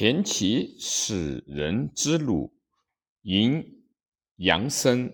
[0.00, 2.56] 田启使人之鲁，
[3.22, 3.82] 迎
[4.36, 5.12] 杨生。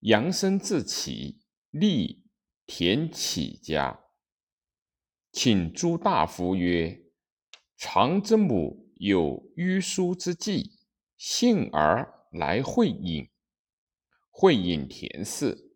[0.00, 1.40] 杨生自启，
[1.70, 2.22] 立
[2.66, 3.98] 田启家。
[5.32, 7.06] 请诸大夫曰
[7.78, 10.72] ：“常之母有迂书之计，
[11.16, 13.30] 幸而来会饮。
[14.30, 15.72] 会饮田氏，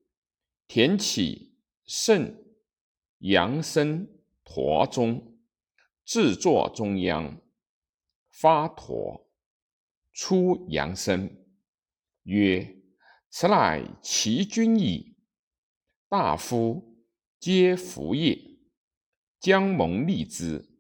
[0.68, 1.54] 田启
[1.86, 2.38] 甚
[3.20, 4.06] 杨生
[4.44, 5.38] 陀中，
[6.04, 7.40] 自坐中央。”
[8.40, 9.30] 发陀
[10.14, 11.30] 出阳生，
[12.22, 12.74] 曰
[13.28, 15.14] ：“此乃其君矣。
[16.08, 17.04] 大夫
[17.38, 18.58] 皆服也，
[19.38, 20.70] 将蒙立之。”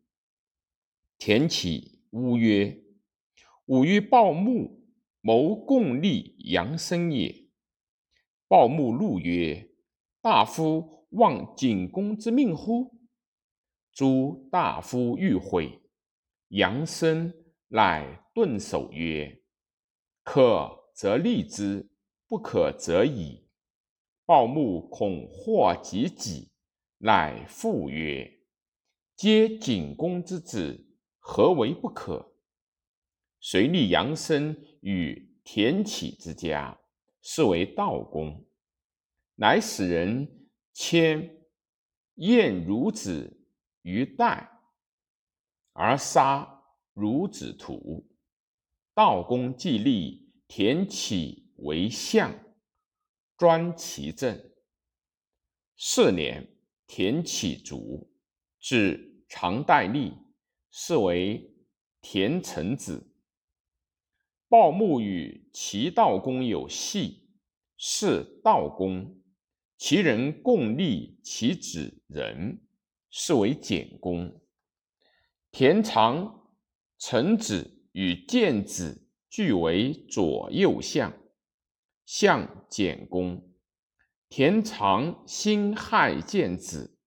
[1.18, 2.82] 田启乌曰
[3.68, 4.88] ：“吾与鲍木
[5.20, 7.50] 谋共立阳生也。”
[8.48, 9.70] 报木怒曰
[10.22, 12.98] ：“大夫忘景公之命乎？”
[13.92, 15.82] 诸大夫欲毁
[16.48, 17.34] 阳生。
[17.72, 19.42] 乃顿首曰
[20.24, 21.88] ：“可则立之，
[22.26, 23.48] 不可则已。”
[24.26, 26.50] 鲍木恐祸及己，
[26.98, 28.28] 乃复曰
[29.14, 30.84] ：“皆景公之子，
[31.20, 32.34] 何为不可？”
[33.38, 36.76] 遂立杨生与田启之家，
[37.22, 38.44] 是为道公。
[39.36, 41.46] 乃使人迁
[42.16, 43.46] 晏孺子
[43.82, 44.50] 于代，
[45.72, 46.59] 而杀。
[47.00, 48.06] 孺子徒，
[48.92, 52.30] 道公既立田启为相，
[53.38, 54.38] 专其政。
[55.78, 56.46] 四年，
[56.86, 58.12] 田启卒，
[58.58, 60.12] 至常代立，
[60.70, 61.50] 是为
[62.02, 63.10] 田成子。
[64.46, 67.30] 鲍木与齐道公有隙，
[67.78, 69.22] 是道公，
[69.78, 72.60] 其人共立其子仁，
[73.08, 74.38] 是为简公。
[75.50, 76.39] 田常。
[77.00, 81.10] 臣子与建子俱为左右相，
[82.04, 83.50] 相简公。
[84.28, 86.98] 田常心害建子，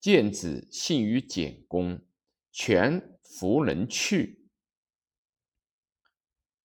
[0.00, 2.04] 建子信于简公，
[2.50, 4.50] 全弗能去。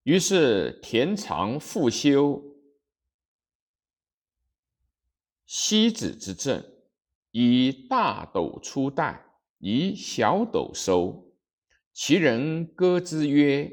[0.02, 2.44] 于是田常复修
[5.46, 6.66] 西子之政，
[7.30, 9.24] 以大斗出代，
[9.60, 11.31] 以小斗收。
[11.94, 13.72] 其人歌之曰：“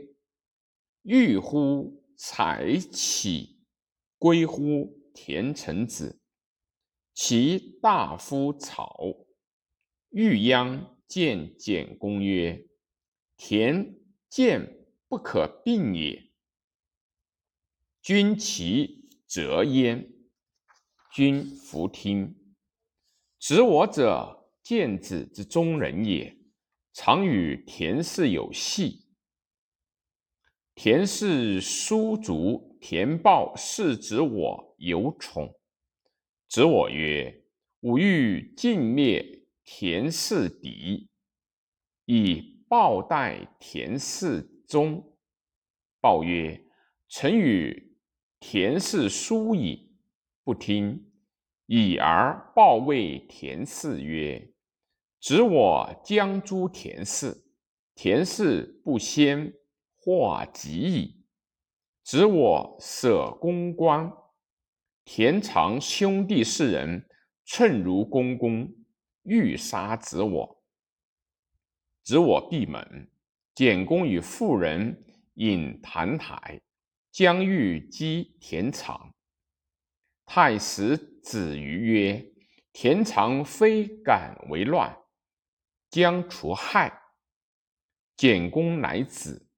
[1.02, 3.60] 欲乎采起，
[4.18, 6.20] 归乎田成子。”
[7.14, 8.96] 其大夫草
[10.10, 12.66] 欲鞅见简公曰
[13.36, 13.98] ：“田
[14.28, 16.30] 见不可并也。
[18.02, 20.12] 君其则焉。”
[21.12, 22.54] 君弗听。
[23.40, 26.37] 执我者，见子之中人也。
[27.00, 29.06] 常与田氏有隙。
[30.74, 35.54] 田氏叔族田豹视子我有宠，
[36.48, 37.44] 子我曰
[37.82, 41.08] ：“吾欲尽灭田氏嫡，
[42.06, 45.16] 以报代田氏宗。”
[46.02, 46.60] 豹曰
[47.08, 47.96] ：“臣与
[48.40, 49.92] 田氏疏矣，
[50.42, 51.12] 不听。”
[51.66, 54.52] 已而豹谓田氏曰。
[55.20, 57.44] 指我将诛田氏，
[57.94, 59.52] 田氏不先，
[59.96, 61.24] 祸及矣。
[62.04, 64.12] 指我舍公关，
[65.04, 67.06] 田常兄弟四人，
[67.44, 68.72] 趁如公公，
[69.24, 70.62] 欲杀子我。
[72.04, 73.10] 子我闭门，
[73.54, 75.04] 简公与妇人
[75.34, 76.62] 饮澹台，
[77.10, 79.12] 将欲击田常。
[80.24, 82.32] 太史子瑜曰
[82.72, 84.96] ：“田常非敢为乱。”
[85.90, 87.00] 将除害，
[88.16, 89.48] 简公乃子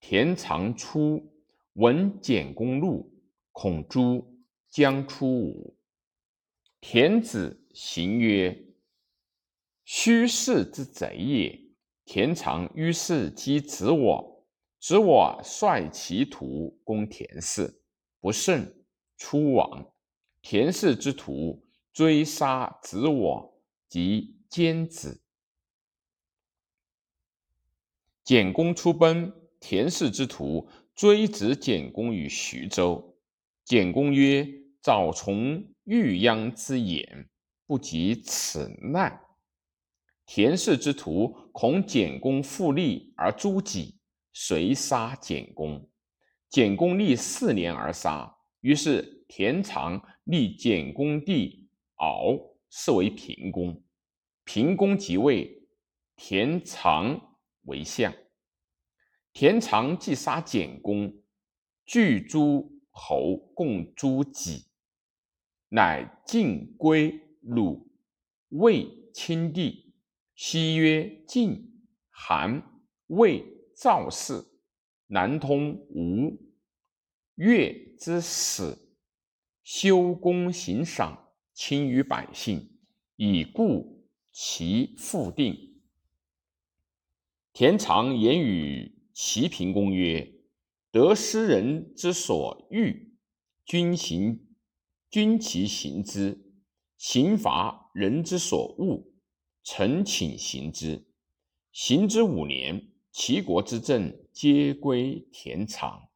[0.00, 1.32] 田常出，
[1.74, 3.12] 闻简公怒，
[3.52, 4.26] 恐诛，
[4.68, 5.76] 将出吴。
[6.80, 8.66] 田子行曰
[9.84, 11.62] ：“虚氏之贼也。”
[12.04, 14.46] 田常于是击子我，
[14.78, 17.82] 子我率其徒攻田氏，
[18.20, 18.72] 不胜，
[19.16, 19.92] 出亡。
[20.40, 25.20] 田氏之徒追杀子我及奸子。
[28.26, 33.16] 简公出奔，田氏之徒追止简公于徐州。
[33.64, 34.44] 简公曰
[34.82, 37.30] ：“早从欲鞅之言，
[37.68, 39.20] 不及此难。”
[40.26, 44.00] 田氏之徒恐简公复立而诛己，
[44.32, 45.88] 遂杀简公。
[46.50, 48.36] 简公立四年而杀。
[48.60, 51.68] 于是田常立简公弟
[51.98, 52.36] 敖，
[52.70, 53.80] 是为平公。
[54.42, 55.62] 平公即位，
[56.16, 57.25] 田常。
[57.66, 58.12] 为相，
[59.32, 61.22] 田常既杀简公，
[61.84, 64.64] 聚诸侯共诛己，
[65.68, 67.88] 乃进归鲁、
[68.48, 69.84] 魏亲帝。
[70.34, 72.62] 西曰晋、韩、
[73.06, 73.42] 魏、
[73.74, 74.44] 赵氏，
[75.06, 76.38] 南通吴、
[77.36, 78.76] 越之始，
[79.64, 82.78] 修功行赏，亲于百姓，
[83.16, 85.75] 以固其复定。
[87.58, 90.30] 田常言语齐平公曰
[90.92, 93.16] ：“得失人之所欲，
[93.64, 94.46] 君行
[95.08, 96.36] 君其行之；
[96.98, 99.02] 刑罚人之所恶。”
[99.64, 101.06] 臣请行之，
[101.72, 106.10] 行之五年，齐国之政皆归田常。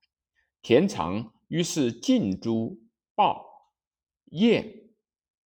[0.60, 2.78] 田常于是尽诛
[3.14, 3.46] 鲍、
[4.32, 4.90] 燕、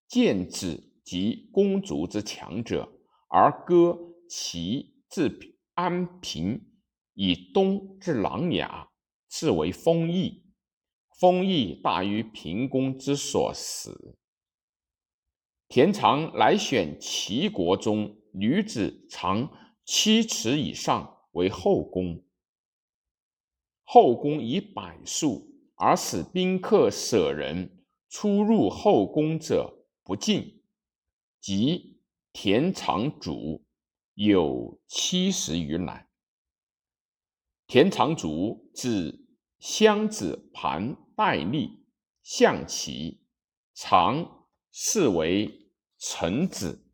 [0.09, 2.91] 建子及公族之强者，
[3.29, 3.97] 而割
[4.27, 6.73] 齐至安平
[7.13, 8.87] 以东至琅琊，
[9.29, 10.43] 是为封邑。
[11.19, 14.17] 封邑大于平公之所死。
[15.67, 19.49] 田常乃选齐国中女子长
[19.85, 22.23] 七尺以上为后宫，
[23.83, 30.63] 后宫以百数，而使宾客舍人出入后宫者不进。
[31.41, 31.99] 即
[32.31, 33.64] 田常主
[34.15, 36.09] 有七十余男。
[37.67, 39.27] 田长足，字
[39.59, 41.85] 襄子盘戴笠，
[42.23, 43.21] 象棋，
[43.73, 44.33] 常。
[44.77, 46.84] 是为臣子。